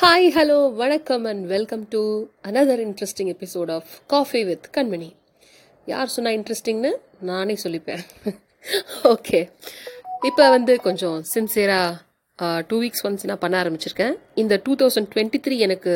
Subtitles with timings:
[0.00, 5.16] Hi hello வணக்கம் and welcome to another interesting episode of coffee with Kanmani
[5.86, 6.90] யார் சொன்னால் இன்ட்ரெஸ்டிங்னு
[7.20, 8.02] நானே சொல்லிப்பேன்.
[9.04, 9.50] ஓகே
[10.22, 11.96] இப்போ வந்து கொஞ்சம் சின்சியராக
[12.38, 14.14] டூ வீக்ஸ் ஒன்ஸ் நான் பண்ண ஆரம்பிச்சிருக்கேன்.
[14.34, 15.92] இந்த டூ தௌசண்ட் டுவெண்ட்டி த்ரீ எனக்கு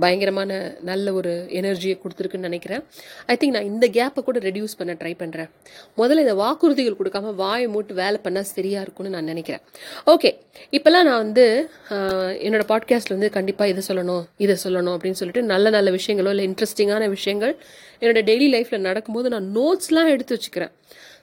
[0.00, 2.82] பயங்கரமான நல்ல ஒரு எனர்ஜியை கொடுத்துருக்குன்னு நினைக்கிறேன்.
[3.26, 5.48] ஐ திங்க் நான் இந்த கேப்பை கூட ரெடியூஸ் பண்ண ட்ரை பண்ணுறேன்
[5.96, 9.62] முதல்ல இந்த வாக்குறுதிகள் கொடுக்காம வாயை மூட்டு வேலை பண்ணால் சரியாக இருக்கும்னு நான் நினைக்கிறேன்.
[10.06, 10.32] ஓகே
[10.76, 11.46] இப்போல்லாம் நான் வந்து
[11.90, 16.46] என்னோடய என்னோட பாட்காஸ்ட்டில் வந்து கண்டிப்பாக இதை சொல்லணும் இதை சொல்லணும் அப்படின்னு சொல்லிட்டு நல்ல நல்ல விஷயங்களோ இல்லை
[16.48, 17.54] இன்ட்ரெஸ்டிங்கான விஷயங்கள்
[18.02, 20.72] என்னோட டெய்லி லைஃப்பில் நடக்கும்போது நான் நோட்ஸ்லாம் எடுத்து வச்சுக்கிறேன்.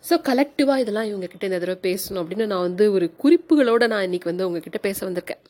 [0.08, 4.46] ஸோ கலெக்டிவாக இதெல்லாம் இவங்கக்கிட்ட இந்த தடவை பேசணும் அப்படின்னு நான் வந்து ஒரு குறிப்புகளோடு நான் இன்றைக்கி வந்து
[4.48, 5.42] உங்ககிட்ட பேச வந்திருக்கேன்.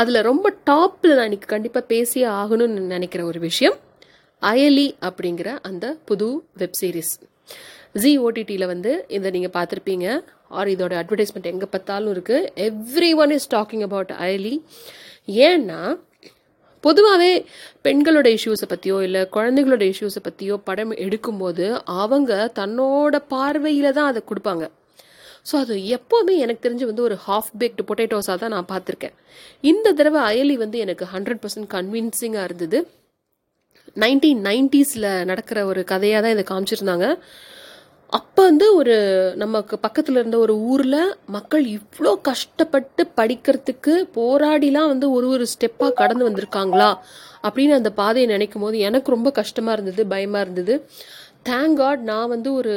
[0.00, 3.76] அதில் ரொம்ப டாப்பில் நான் இன்னைக்கு கண்டிப்பாக பேசியே ஆகணும்னு நினைக்கிற ஒரு விஷயம்
[4.42, 6.28] அயலி அப்படிங்கிற அந்த புது
[6.62, 7.14] வெப் சீரிஸ்
[8.02, 10.06] ஜி ஓடிடியில் வந்து இதை நீங்கள் பார்த்துருப்பீங்க.
[10.58, 12.50] ஆர் இதோட அட்வர்டைஸ்மெண்ட் எங்கே பார்த்தாலும் இருக்குது
[13.22, 14.54] everyone is talking about Ayali.
[15.48, 15.80] ஏன்னா
[16.86, 17.32] பொதுவாகவே
[17.84, 21.66] பெண்களோட இஷ்யூஸை பற்றியோ இல்லை குழந்தைகளோட இஷ்யூஸை பற்றியோ படம் எடுக்கும்போது
[22.02, 24.66] அவங்க தன்னோட பார்வையில் தான் அதை கொடுப்பாங்க.
[25.48, 29.14] ஸோ அது எப்போவுமே எனக்கு தெரிஞ்சு வந்து ஒரு ஹாஃப் பேக்டு பொட்டேட்டோஸாக தான் நான் பார்த்துருக்கேன்.
[29.70, 32.80] இந்த தடவை அயலி வந்து எனக்கு ஹண்ட்ரட் பர்சன்ட் கன்வின்சிங்காக இருந்தது.
[34.02, 37.06] நைன்டீன் நைன்டிஸில் நடக்கிற ஒரு கதையாக தான் இதை காமிச்சிருந்தாங்க.
[38.12, 38.94] அப்போ வந்து ஒரு
[39.36, 46.28] நமக்கு பக்கத்தில் இருந்த ஒரு ஊரில் மக்கள் இவ்வளோ கஷ்டப்பட்டு படிக்கிறதுக்கு போராடிலாம் வந்து ஒரு ஒரு ஸ்டெப்பாக கடந்து
[46.28, 46.90] வந்திருக்காங்களா?
[47.42, 50.74] அப்படின்னு அந்த பாதையை நினைக்கும் போது எனக்கு ரொம்ப கஷ்டமாக இருந்தது பயமாக இருந்தது.
[51.48, 52.72] தேங்க் காட் நான் வந்து ஒரு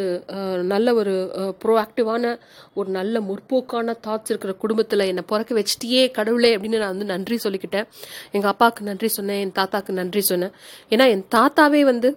[0.63, 1.13] நல்ல ஒரு
[1.63, 2.25] ப்ரோஆக்டிவான
[2.73, 7.87] ஒரு நல்ல முற்போக்கான தாட்ஸ் இருக்கிற குடும்பத்தில் என்னை பிறக்க வச்சிட்டியே கடவுளே அப்படின்னு நான் வந்து நன்றி சொல்லிக்கிட்டேன்.
[8.31, 10.53] எங்கள் அப்பாவுக்கு நன்றி சொன்னேன் என் தாத்தாவுக்கு நன்றி சொன்னேன்.
[10.89, 12.11] ஏன்னா என் தாத்தாவே வந்து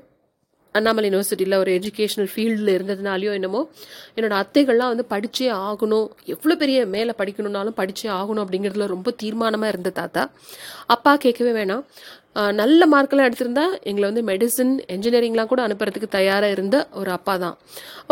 [0.79, 3.61] அண்ணாமலை யூனிவர்சிட்டியில் ஒரு எஜுகேஷனல் ஃபீல்டில் இருந்ததுனாலையோ என்னமோ
[4.17, 6.09] என்னோடய அத்தைகள்லாம் வந்து படித்தே ஆகணும்.
[6.35, 10.25] எவ்வளோ பெரிய மேலே படிக்கணும்னாலும் படித்தே ஆகணும் அப்படிங்கிறதுல ரொம்ப தீர்மானமாக இருந்த தாத்தா.
[10.95, 11.85] அப்பா கேட்கவே வேணாம்.
[12.61, 17.57] நல்ல மார்க்கெல்லாம் எடுத்திருந்தா எங்களை வந்து மெடிசன் என்ஜினியரிங்லாம் கூட அனுப்புறதுக்கு தயாராக இருந்த ஒரு அப்பா தான்.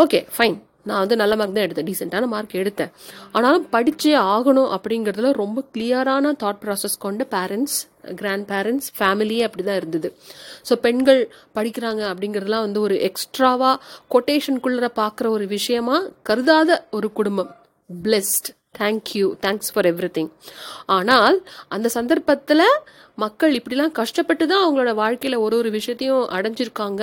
[0.03, 0.57] ஓகே ஃபைன்
[0.89, 1.87] நான் வந்து நல்ல மார்க் தான் எடுத்தேன்.
[1.89, 2.91] டீசெண்டான மார்க் எடுத்தேன்.
[3.35, 7.77] ஆனாலும் படித்தே ஆகணும் அப்படிங்கிறதுல ரொம்ப கிளியரான தாட் ப்ராசஸ் கொண்ட பேரண்ட்ஸ்
[8.21, 10.09] கிராண்ட் பேரண்ட்ஸ் ஃபேமிலியே அப்படி தான் இருந்தது.
[10.69, 11.21] ஸோ பெண்கள்
[11.57, 13.75] படிக்கிறாங்க அப்படிங்கிறதுலாம் வந்து ஒரு எக்ஸ்ட்ராவாக
[14.15, 15.99] கொட்டேஷனுக்குள்ளே பார்க்குற ஒரு விஷயமா
[16.29, 17.51] கருதாத ஒரு குடும்பம்.
[17.89, 20.31] Blessed thank you thanks for everything
[20.97, 21.37] ஆனால்
[21.75, 22.65] அந்த சந்தர்ப்பத்தில்
[23.23, 27.01] மக்கள் இப்படிலாம் கஷ்டப்பட்டு தான் அவங்களோட வாழ்க்கையில் ஒரு ஒரு விஷயத்தையும் அடைஞ்சிருக்காங்க.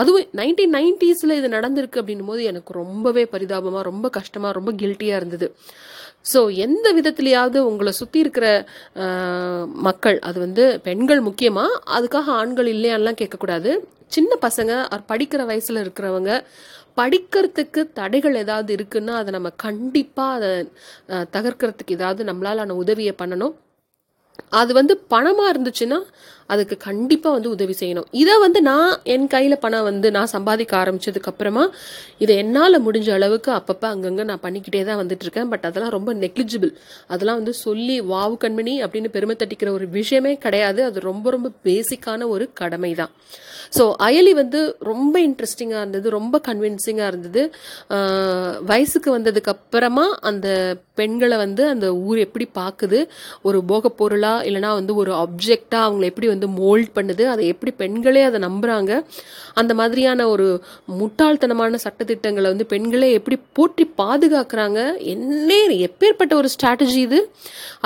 [0.00, 5.48] அதுவும் நைன்டீன் நைன்டிஸில் இது நடந்திருக்கு அப்படின்னும் போது எனக்கு ரொம்பவே பரிதாபமாக ரொம்ப கஷ்டமாக ரொம்ப கில்ட்டியாக இருந்தது.
[6.32, 8.46] ஸோ எந்த விதத்துலையாவது உங்களை சுற்றி இருக்கிற
[9.88, 13.72] மக்கள் அது வந்து பெண்கள் முக்கியமாக அதுக்காக ஆண்கள் இல்லையான்லாம் கேட்கக்கூடாது.
[14.16, 14.72] சின்ன பசங்க
[15.10, 16.32] படிக்கிற வயசில் இருக்கிறவங்க
[16.98, 20.50] படிக்கிறதுக்கு தடைகள் ஏதாவது இருக்குன்னா அதை நம்ம கண்டிப்பாக அதை
[21.36, 23.54] தகர்க்கிறதுக்கு தகர்க்கறதுக்கு ஏதாவது நம்மளால் உதவியை பண்ணணும்.
[24.60, 25.98] அது வந்து பணமாக இருந்துச்சுன்னா
[26.54, 28.08] அதுக்கு கண்டிப்பாக வந்து உதவி செய்யணும்.
[28.22, 31.64] இதை வந்து நான் என் கையில் பணம் வந்து நான் சம்பாதிக்க ஆரம்பித்ததுக்கப்புறமா
[32.24, 36.72] இதை என்னால் முடிஞ்ச அளவுக்கு அப்பப்போ அங்கங்கே நான் பண்ணிக்கிட்டே தான் வந்துட்டுருக்கேன் பட் அதெல்லாம் ரொம்ப நெக்லிஜிபிள்
[37.14, 40.80] அதெல்லாம் வந்து சொல்லி வாவு கண்மணி அப்படின்னு பெருமை தட்டிக்கிற ஒரு விஷயமே கிடையாது.
[40.88, 43.12] அது ரொம்ப ரொம்ப பேசிக்கான ஒரு கடமை தான்
[43.76, 47.42] ஸோ அயலி வந்து ரொம்ப இன்ட்ரெஸ்டிங்காக இருந்தது ரொம்ப கன்வின்சிங்காக இருந்தது.
[48.70, 50.48] வயசுக்கு வந்ததுக்கப்புறமா அந்த
[51.00, 53.00] பெண்களை வந்து அந்த ஊர் எப்படி பார்க்குது?
[53.48, 57.72] ஒரு போகப் பொருளாக இல்லைனா வந்து ஒரு ஆப்ஜெக்டா அவங்கள எப்படி வந்து வந்து மோல்ட் பண்ணுது அதை எப்படி
[57.82, 58.92] பெண்களே அதை நம்புகிறாங்க
[59.60, 60.48] அந்த மாதிரியான ஒரு
[61.00, 64.80] முட்டாள்தனமான சட்டத்திட்டங்களை வந்து பெண்களே எப்படி போற்றி பாதுகாக்கிறாங்க?
[65.12, 65.56] என்ன
[65.86, 67.20] எப்பேற்பட்ட ஒரு ஸ்ட்ராட்டஜி இது.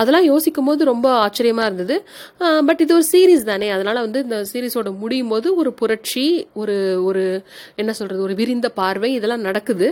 [0.01, 1.97] அதெல்லாம் யோசிக்கும் போது ரொம்ப ஆச்சரியமாக இருந்தது.
[2.69, 3.69] பட் இது ஒரு சீரீஸ் தானே.
[3.77, 6.25] அதனால் வந்து இந்த சீரீஸோட முடியும் போது ஒரு புரட்சி
[6.63, 6.77] ஒரு
[7.09, 7.25] ஒரு
[7.83, 9.89] என்ன சொல்கிறது ஒரு விரிந்த பார்வை இதெல்லாம் நடக்குது.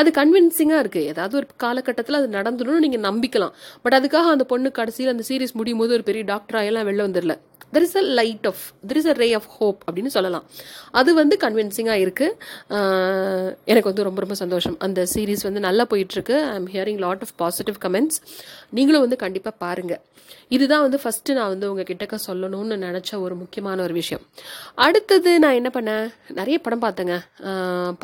[0.00, 3.54] அது கன்வின்சிங்காக இருக்குது ஏதாவது ஒரு காலகட்டத்தில் அது நடந்துடும் நீங்கள் நம்பிக்கலாம்.
[3.84, 7.36] பட் அதுக்காக அந்த பொண்ணு கடைசியில் அந்த சீரீஸ் முடியும் போது ஒரு பெரிய டாக்டர் எல்லாம் வெளில வந்துடல
[7.74, 10.44] there is a light of there is a ray of hope அப்படின்னு சொல்லலாம்.
[11.00, 12.36] அது வந்து கன்வின்சிங்காக இருக்குது
[13.70, 14.76] எனக்கு வந்து ரொம்ப ரொம்ப சந்தோஷம்.
[14.86, 16.36] அந்த சீரீஸ் வந்து நல்லா போயிட்டுருக்கு.
[16.52, 18.20] I am hearing lot of positive comments
[18.78, 20.02] நீங்களும் வந்து கண்டிப்பாக பாருங்கள்
[20.56, 24.22] இதுதான் வந்து ஃபஸ்ட்டு நான் வந்து உங்கள் கிட்டக்க சொல்லணும்னு நினச்ச ஒரு முக்கியமான ஒரு விஷயம்.
[24.84, 26.06] அடுத்தது நான் என்ன பண்ணேன்
[26.38, 27.16] நிறைய படம் பார்த்தேங்க.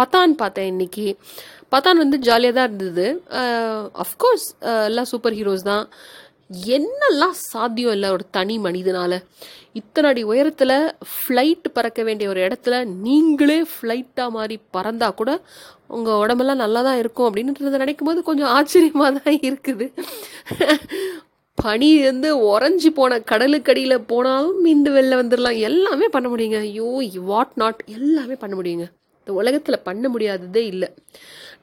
[0.01, 1.07] பத்தான் பார்த்தேன் இன்னைக்கு.
[1.75, 3.07] பத்தான் வந்து ஜாலியாக தான் இருந்தது.
[4.05, 4.47] அஃப்கோர்ஸ்
[4.89, 5.85] எல்லாம் சூப்பர் ஹீரோஸ் தான்.
[6.75, 9.17] என்னெல்லாம் சாத்தியம் இல்லை ஒரு தனி மனிதனால்?
[9.81, 10.75] இத்தனை அடி உயரத்தில்
[11.13, 12.75] ஃப்ளைட் பறக்க வேண்டிய ஒரு இடத்துல
[13.07, 15.31] நீங்களே ஃப்ளைட்டாக மாதிரி பறந்தா கூட
[15.97, 19.87] உங்கள் உடம்பெல்லாம் நல்லா தான் இருக்கும் அப்படின்றத நினைக்கும் போது கொஞ்சம் ஆச்சரியமாக தான் இருக்குது.
[21.59, 26.61] பனி வந்து உறைஞ்சி போன கடலுக்கடியில் போனாலும் மீண்டு வெளில வந்துடலாம் எல்லாமே பண்ண முடியுங்க.
[26.71, 26.89] ஐயோ
[27.33, 28.87] வாட் நாட் எல்லாமே பண்ண முடியுங்க.
[29.21, 30.91] இந்த உலகத்தில் பண்ண முடியாததே இல்லை.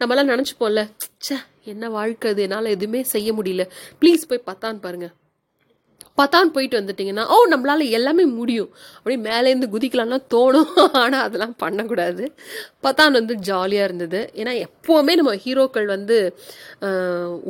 [0.01, 0.83] நம்மலாம் நினச்சிப்போம்ல
[1.25, 3.65] ச்சே என்ன வாழ்க்கை அது என்னால் எதுவுமே செய்ய முடியல
[4.01, 5.13] ப்ளீஸ் போய் பத்தான்னு பாருங்கள்
[6.17, 12.25] பத்தான் போயிட்டு வந்துட்டிங்கன்னா ஓ நம்மளால் எல்லாமே முடியும் அப்படி மேலேருந்து குதிக்கலாம்னா தோணும் ஆனால் அதெல்லாம் பண்ணக்கூடாது
[12.83, 16.17] பத்தான் வந்து ஜாலியாக இருந்தது ஏன்னா எப்போவுமே நம்ம ஹீரோக்கள் வந்து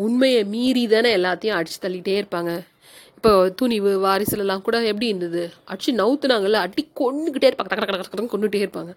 [0.04, 2.54] உண்மையை மீறி தானே எல்லாத்தையும் அடித்து தள்ளிகிட்டே இருப்பாங்க
[3.18, 8.63] இப்போ துணிவு வாரிசுலலாம் கூட எப்படி இருந்தது அடிச்சு நவுத்துனாங்கல்ல அடி கொண்டுக்கிட்டே இருப்பாங்க டக்கு டக்கு டக்கு கொண்டுகிட்டே
[8.63, 8.94] இருப்பாங்க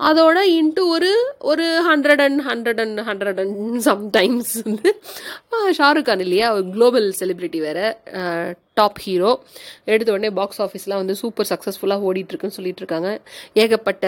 [0.00, 5.00] அதோட இன்ட்டு ஒரு ஒரு hundred and hundred and hundred and sometimes வந்து
[5.78, 6.54] ஷாருக் கான் இல்லையா?
[6.54, 7.86] ஒரு குளோபல் செலிப்ரிட்டி வேறு
[8.78, 9.32] டாப் ஹீரோ.
[9.92, 13.10] எடுத்த உடனே பாக்ஸ் ஆஃபீஸ்லாம் வந்து சூப்பர் சக்ஸஸ்ஃபுல்லாக ஓடிட்டுருக்குன்னு சொல்லிட்டு இருக்காங்க
[13.62, 14.06] ஏகப்பட்ட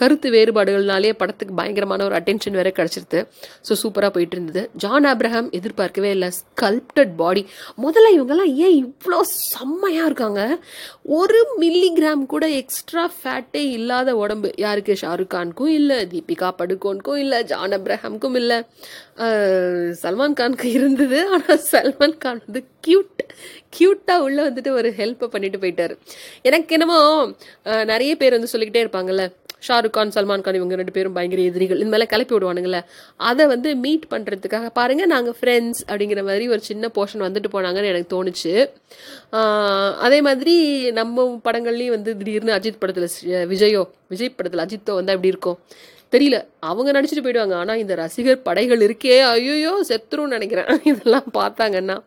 [0.00, 3.20] கருத்து வேறுபாடுகள்னாலே படத்துக்கு பயங்கரமான ஒரு அட்டென்ஷன் வேற கிடச்சிருது.
[3.68, 6.30] ஸோ சூப்பராக போயிட்டு இருந்தது ஜான் ஆப்ரஹாம் எதிர்பார்க்கவே இல்லை.
[6.40, 7.44] ஸ்கல்ப்டட் பாடி
[7.84, 9.20] முதல்ல இவங்கெல்லாம் ஏன் இவ்வளோ
[9.52, 10.42] செம்மையாக இருக்காங்க?
[11.20, 14.50] ஒரு மில்லிகிராம் கூட எக்ஸ்ட்ரா ஃபேட்டே இல்லாத உடம்பு.
[14.66, 14.98] யாருக்கு?
[15.04, 18.60] ஷாருக் கான்க்கும் இல்லை தீபிகா படுகோனுக்கும் இல்லை ஜான் அப்ரஹாம்க்கும் இல்லை.
[20.02, 21.18] சல்மான் கானுக்கு இருந்தது.
[21.34, 23.22] ஆனால் சல்மான் கான் வந்து க்யூட்
[23.76, 25.96] க்யூட்டாக உள்ளே வந்துட்டு ஒரு ஹெல்ப்பை பண்ணிட்டு போயிட்டார்.
[26.50, 27.00] எனக்கு என்னமோ
[27.92, 29.24] நிறைய பேர் வந்து சொல்லிக்கிட்டே இருப்பாங்கல்ல
[29.66, 32.80] ஷாருக் கான் சல்மான் கான் இவங்க ரெண்டு பேரும் பயங்கர எதிரிகள் இந்த மாதிரிலாம் கிளப்பி விடுவானுங்களே
[33.28, 38.12] அதை வந்து மீட் பண்ணுறதுக்காக பாருங்கள் நாங்கள் ஃப்ரெண்ட்ஸ் அப்படிங்கிற மாதிரி ஒரு சின்ன போர்ஷன் வந்துட்டு போனாங்கன்னு எனக்கு
[38.14, 38.52] தோணுச்சு.
[40.06, 40.54] அதே மாதிரி
[41.00, 43.82] நம்ம படங்கள்லேயும் வந்து திடீர்னு அஜித் படத்தில் விஜயோ
[44.14, 45.58] விஜய் படத்தில் அஜித்தோ வந்து எப்படி இருக்கும்?
[46.10, 46.46] தெரியல.
[46.60, 47.54] அவங்க நடிச்சுட்டு போயிடுவாங்க.
[47.54, 49.16] ஆனால் இந்த ரசிகர் படைகள் இருக்கே.
[49.36, 50.80] ஐயோயோ செத்துருன்னு நினைக்கிறேன்.
[50.84, 52.02] இதெல்லாம் பார்த்தாங்கன்னா.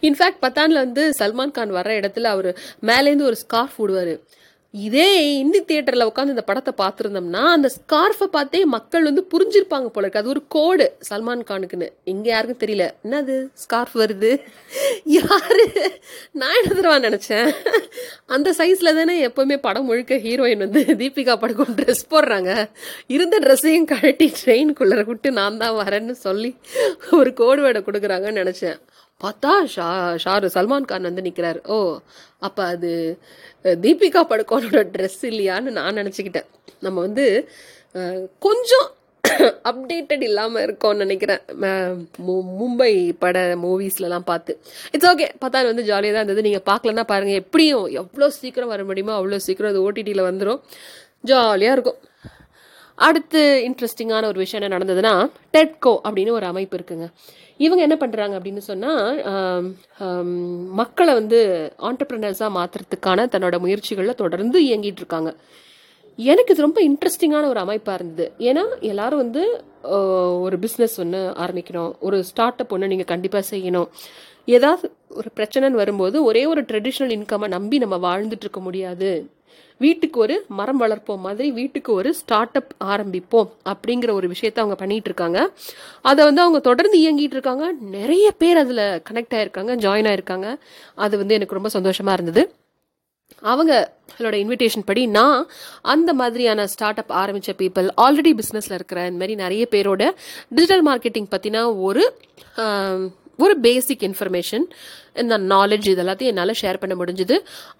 [0.00, 4.20] இன்ஃபேக்ட் பத்தானில் வந்து சல்மான் கான் வர்ற இடத்துல அவர் மேலேருந்து ஒரு ஸ்கார்ஃப் விடுவார்
[4.70, 10.18] இதே இந்தி தியேட்டரில் உட்காந்து இந்த படத்தை பார்த்துருந்தோம்னா அந்த ஸ்கார்ஃபை பார்த்தே மக்கள் வந்து புரிஞ்சிருப்பாங்க போல இருக்கு.
[10.18, 11.88] அது ஒரு கோடு சல்மான் கானுக்குன்னு.
[12.04, 12.90] இங்கே யாருக்கும் தெரியல.
[13.04, 13.48] என்னது?
[13.54, 14.42] ஸ்கார்ஃப் வருது.
[15.04, 15.70] யாரு?
[16.32, 17.54] நான் என்ன தருவான்னு நினச்சேன்?
[18.36, 22.50] அந்த சைஸில் தானே எப்போவுமே படம் முழுக்க ஹீரோயின் வந்து தீபிகா படுக்கும் ட்ரெஸ் போடுறாங்க.
[23.16, 26.50] இருந்த ட்ரெஸ்ஸையும் கழட்டி ட்ரெயின்குள்ளே விட்டு நான் தான் வரேன்னு சொல்லி
[27.20, 28.78] ஒரு கோடு வேடை கொடுக்குறாங்கன்னு நினச்சேன்.
[29.24, 29.88] பார்த்தா ஷா
[30.24, 31.78] ஷாரு சல்மான் கான் வந்து நிற்கிறார் ஓ
[32.46, 32.92] அப்போ அது
[33.84, 36.48] தீபிகா படுக்கோனோட ட்ரெஸ் இல்லையான்னு நான் நினச்சிக்கிட்டேன்.
[36.84, 37.26] நம்ம வந்து
[38.46, 38.88] கொஞ்சம்
[39.70, 41.42] அப்டேட்டட் இல்லாமல் இருக்கோம்னு நினைக்கிறேன்.
[42.60, 42.92] மும்பை
[43.22, 44.54] பட மூவிஸ்லலாம் பார்த்து.
[44.94, 46.46] இட்ஸ் ஓகே பார்த்தா வந்து ஜாலியாக தான் இருந்தது.
[46.48, 50.62] நீங்கள் பார்க்கலன்னா பாருங்கள் எப்படியும் எவ்வளோ சீக்கிரம் வர முடியுமோ அவ்வளோ சீக்கிரம் அது ஓடிடியில் வந்துடும்
[51.32, 52.00] ஜாலியாக இருக்கும்.
[53.06, 55.12] அடுத்து இன்ட்ரெஸ்டிங்கான ஒரு விஷயம் என்ன நடந்ததுன்னா
[55.56, 57.06] டெட்கோ அப்படின்னு ஒரு அமைப்பு இருக்குங்க.
[57.66, 59.68] இவங்க என்ன பண்ணுறாங்க அப்படின்னு சொன்னால்
[60.80, 61.38] மக்களை வந்து
[61.88, 65.32] ஆண்டர்பிரினர்ஸாக மாற்றுறதுக்கான தன்னோட முயற்சிகளில் தொடர்ந்து இயங்கிட்டு இருக்காங்க.
[66.26, 68.32] எனக்கு இது ரொம்ப இன்ட்ரெஸ்டிங்கான ஒரு அமைப்பாக இருந்தது.
[68.48, 69.42] ஏன்னா எல்லாரும் வந்து
[70.44, 71.92] ஒரு பிஸ்னஸ் ஒன்று ஆரம்பிக்கணும்.
[72.06, 73.88] ஒரு ஸ்டார்ட் அப் ஒன்று நீங்கள் கண்டிப்பாக செய்யணும்.
[74.56, 74.86] ஏதாவது
[75.18, 79.10] ஒரு பிரச்சனைன்னு வரும்போது ஒரே ஒரு ட்ரெடிஷ்னல் இன்கம்மை நம்பி நம்ம வாழ்ந்துட்டு இருக்க முடியாது.
[79.84, 85.10] வீட்டுக்கு ஒரு மரம் வளர்ப்போம் மாதிரி வீட்டுக்கு ஒரு ஸ்டார்ட் அப் ஆரம்பிப்போம் அப்படிங்கிற ஒரு விஷயத்த அவங்க பண்ணிட்டு
[85.10, 85.40] இருக்காங்க.
[86.10, 87.66] அதை வந்து அவங்க தொடர்ந்து இயங்கிட்டு இருக்காங்க.
[87.80, 90.48] நிறைய பேர் அதில் கனெக்ட் ஆயிருக்காங்க ஜாயின் ஆயிருக்காங்க.
[90.94, 92.42] அது வந்து எனக்கு ரொம்ப சந்தோஷமா இருந்தது.
[93.42, 95.40] அவங்களோட இன்விடேஷன் படி நான்
[95.82, 100.02] அந்த மாதிரியான ஸ்டார்ட் அப் ஆரம்பித்த பீப்புள் ஆல்ரெடி பிஸ்னஸில் இருக்கிற இந்த மாதிரி நிறைய பேரோட
[100.48, 102.04] டிஜிட்டல் மார்க்கெட்டிங் பற்றினா ஒரு
[103.38, 104.64] ஒரு பேசிக் இன்ஃபர்மேஷன்
[105.22, 107.36] இந்த நாலேஜ் இது எல்லாத்தையும் என்னால் ஷேர் பண்ண முடிஞ்சுது.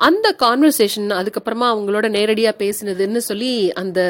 [0.09, 3.53] அந்த கான்வர்சேஷன் அதுக்கப்புறமா அவங்களோட நேரடியாக பேசினதுன்னு சொல்லி
[3.83, 4.01] அந்த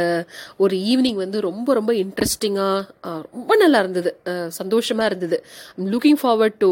[0.65, 4.13] ஒரு ஈவினிங் வந்து ரொம்ப ரொம்ப இன்ட்ரெஸ்டிங்காக ரொம்ப நல்லா இருந்தது.
[4.61, 5.39] சந்தோஷமாக இருந்தது.
[5.93, 6.71] Looking forward to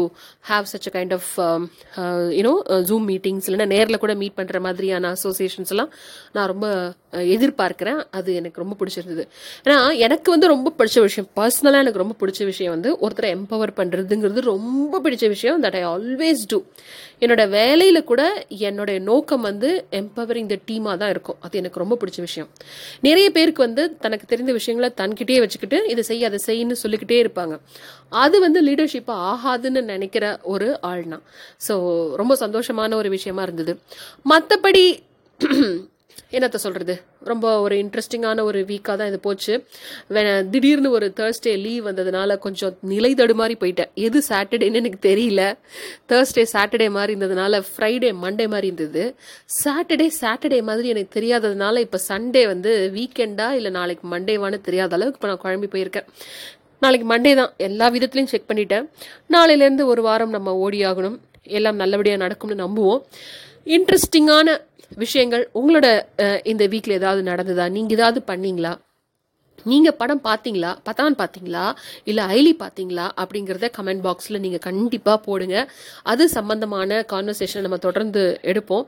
[0.51, 1.31] have such a kind of
[2.39, 2.53] you know
[2.91, 5.91] Zoom meetings இல்லைன்னா நேரில் கூட மீட் பண்ணுற மாதிரியான அசோசியேஷன்ஸ்லாம்
[6.35, 6.67] நான் ரொம்ப
[7.35, 7.99] எதிர்பார்க்குறேன்.
[8.17, 9.23] அது எனக்கு ரொம்ப பிடிச்சிருந்தது.
[9.65, 14.41] ஏன்னா எனக்கு வந்து ரொம்ப பிடிச்ச விஷயம் பர்சனலாக எனக்கு ரொம்ப பிடிச்ச விஷயம் வந்து ஒருத்தரை எம்பவர் பண்ணுறதுங்கிறது
[14.53, 16.59] ரொம்ப பிடிச்ச விஷயம் தட் ஐ ஆல்வேஸ் டூ
[17.23, 18.21] என்னோட வேலையில் கூட
[18.67, 21.37] என்னுடைய நோக்கம் வந்து எம்பவரிங் த டீமாக தான் இருக்கும்.
[21.45, 22.49] அது எனக்கு ரொம்ப பிடிச்ச விஷயம்.
[23.07, 27.57] நிறைய பேருக்கு வந்து தனக்கு தெரிந்த விஷயங்களை தன்கிட்டயே வச்சுக்கிட்டு இதை செய் அதை செய்யன்னு சொல்லிக்கிட்டே இருப்பாங்க.
[28.23, 31.19] அது வந்து லீடர்ஷிப்பாக ஆகாதுன்னு நினைக்கிற ஒரு ஆள்னா.
[31.67, 31.75] ஸோ
[32.21, 33.75] ரொம்ப சந்தோஷமான ஒரு விஷயமா இருந்தது.
[34.33, 34.85] மற்றபடி
[36.35, 36.93] என்னத்த சொல்கிறது
[37.29, 39.53] ரொம்ப ஒரு இன்ட்ரெஸ்டிங்கான ஒரு வீக்காக தான் இது போச்சு.
[40.53, 43.91] திடீர்னு ஒரு தேர்ஸ்டே லீவ் வந்ததுனால கொஞ்சம் நிலை தடுமாறி போயிட்டேன்.
[44.07, 45.41] எது சாட்டர்டேன்னு எனக்கு தெரியல.
[46.11, 49.05] தேர்ஸ்டே சாட்டர்டே மாதிரி இருந்ததுனால ஃப்ரைடே மண்டே மாதிரி இருந்தது.
[49.63, 55.31] சாட்டர்டே சாட்டர்டே மாதிரி எனக்கு தெரியாததுனால இப்போ சண்டே வந்து வீக்கெண்டா இல்லை நாளைக்கு மண்டேவான்னு தெரியாத அளவுக்கு இப்போ
[55.33, 56.07] நான் குழம்பி போயிருக்கேன்.
[56.83, 57.51] நாளைக்கு மண்டே தான்.
[57.69, 58.87] எல்லா விதத்துலையும் செக் பண்ணிட்டேன்.
[59.35, 61.17] நாளையிலேருந்து ஒரு வாரம் நம்ம ஓடி ஆகணும்.
[61.57, 63.03] எல்லாம் நல்லபடியாக நடக்கும்னு நம்புவோம்.
[63.75, 64.49] இன்ட்ரெஸ்டிங்கான
[65.03, 65.87] விஷயங்கள் உங்களோட
[66.51, 67.67] இந்த வீக்கில் ஏதாவது நடந்ததா?
[67.77, 68.73] நீங்கள் ஏதாவது பண்ணீங்களா?
[69.69, 70.71] நீங்கள் படம் பார்த்தீங்களா?
[70.87, 71.63] பத்தான் பார்த்தீங்களா?
[72.09, 73.05] இல்லை ஐலி பார்த்தீங்களா?
[73.21, 75.55] அப்படிங்கிறத கமெண்ட் பாக்ஸில் நீங்கள் கண்டிப்பாக போடுங்க.
[76.11, 78.85] அது சம்மந்தமான கான்வர்சேஷன் நம்ம தொடர்ந்து எடுப்போம்.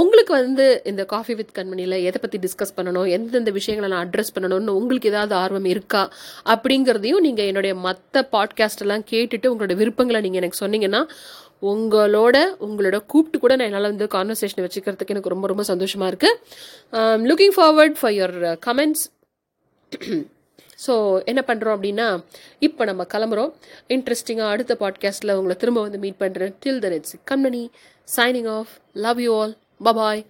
[0.00, 3.08] உங்களுக்கு வந்து இந்த காஃபி வித் கண்மணியில் எதை பற்றி டிஸ்கஸ் பண்ணணும்?
[3.16, 6.02] எந்தெந்த விஷயங்களை நான் அட்ரஸ் பண்ணணும்னு உங்களுக்கு ஏதாவது ஆர்வம் இருக்கா?
[6.54, 11.02] அப்படிங்கிறதையும் நீங்கள் என்னுடைய மற்ற பாட்காஸ்டெல்லாம் கேட்டுட்டு உங்களோட விருப்பங்களை நீங்கள் எனக்கு சொன்னீங்கன்னா
[11.64, 16.38] உங்களோட உங்களோட கூப்பிட்டு கூட நான் என்னால் வந்து கான்வர்சேஷன் வச்சுக்கிறதுக்கு எனக்கு ரொம்ப ரொம்ப சந்தோஷமாக இருக்குது
[17.24, 19.04] looking forward for your comments
[20.86, 22.24] so என்ன பண்ணுறோம் அப்படின்னா
[22.58, 23.52] இப்போ நம்ம கிளம்புறோம்.
[23.88, 27.70] இன்ட்ரெஸ்டிங்காக அடுத்த பாட்காஸ்ட்டில் உங்களை திரும்ப வந்து மீட் பண்ணுறேன் till the next company
[28.16, 30.24] signing off love you all bye bye